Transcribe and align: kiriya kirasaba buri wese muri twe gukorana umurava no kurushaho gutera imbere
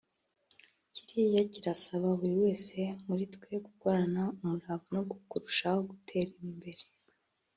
kiriya 0.93 1.41
kirasaba 1.53 2.07
buri 2.19 2.35
wese 2.43 2.77
muri 3.07 3.23
twe 3.33 3.51
gukorana 3.65 4.21
umurava 4.41 4.87
no 4.95 5.01
kurushaho 5.29 5.79
gutera 5.89 6.31
imbere 6.49 6.83